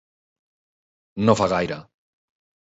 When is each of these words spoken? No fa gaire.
No 1.29 1.37
fa 1.43 1.51
gaire. 1.53 1.81